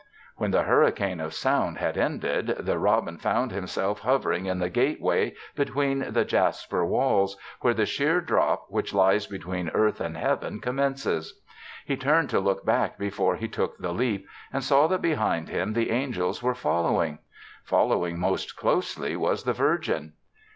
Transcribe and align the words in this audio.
When 0.37 0.49
the 0.49 0.63
hurricane 0.63 1.19
of 1.19 1.31
sound 1.31 1.77
had 1.77 1.95
ended, 1.95 2.47
the 2.57 2.79
robin 2.79 3.19
found 3.19 3.51
himself 3.51 3.99
hovering 3.99 4.47
in 4.47 4.57
the 4.57 4.67
gateway 4.67 5.35
between 5.55 6.11
the 6.13 6.25
jasper 6.25 6.83
walls, 6.83 7.37
where 7.59 7.75
the 7.75 7.85
sheer 7.85 8.19
drop 8.19 8.65
which 8.69 8.95
lies 8.95 9.27
between 9.27 9.69
earth 9.75 10.01
and 10.01 10.17
Heaven 10.17 10.59
commences. 10.59 11.39
He 11.85 11.95
turned 11.97 12.31
to 12.31 12.39
look 12.39 12.65
back 12.65 12.97
before 12.97 13.35
he 13.35 13.47
took 13.47 13.77
the 13.77 13.93
leap 13.93 14.27
and 14.51 14.63
saw 14.63 14.87
that 14.87 15.03
behind 15.03 15.49
him 15.49 15.73
the 15.73 15.91
angels 15.91 16.41
were 16.41 16.55
following. 16.55 17.19
Following 17.63 18.17
most 18.17 18.55
closely 18.57 19.15
was 19.15 19.43
the 19.43 19.53
Virgin. 19.53 20.13